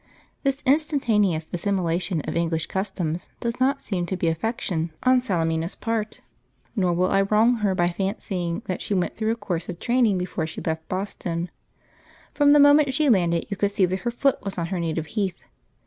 This 0.41 0.63
instantaneous 0.65 1.45
assimilation 1.53 2.21
of 2.21 2.35
English 2.35 2.65
customs 2.65 3.29
does 3.39 3.59
not 3.59 3.83
seem 3.83 4.07
to 4.07 4.17
be 4.17 4.29
affectation 4.29 4.89
on 5.03 5.21
Salemina's 5.21 5.75
part; 5.75 6.21
nor 6.75 6.91
will 6.91 7.11
I 7.11 7.21
wrong 7.21 7.57
her 7.57 7.75
by 7.75 7.91
fancying 7.91 8.63
that 8.65 8.81
she 8.81 8.95
went 8.95 9.15
through 9.15 9.31
a 9.33 9.35
course 9.35 9.69
of 9.69 9.79
training 9.79 10.17
before 10.17 10.47
she 10.47 10.59
left 10.59 10.89
Boston. 10.89 11.51
From 12.33 12.51
the 12.51 12.59
moment 12.59 12.95
she 12.95 13.09
landed 13.09 13.45
you 13.51 13.55
could 13.57 13.69
see 13.69 13.85
that 13.85 13.99
her 13.99 14.09
foot 14.09 14.43
was 14.43 14.57
on 14.57 14.65
her 14.73 14.79
native 14.79 15.05
heath. 15.05 15.45